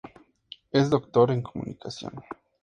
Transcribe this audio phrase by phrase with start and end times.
[0.71, 2.23] Es doctor en Comunicación.